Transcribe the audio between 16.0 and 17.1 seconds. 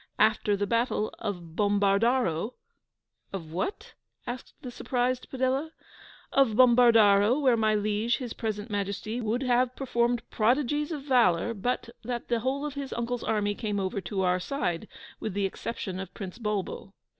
Prince Bulbo.